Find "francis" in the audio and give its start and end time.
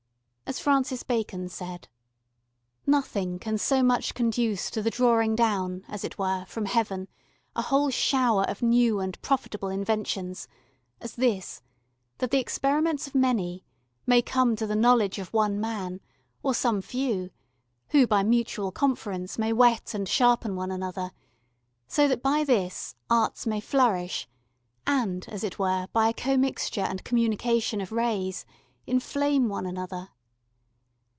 0.59-1.01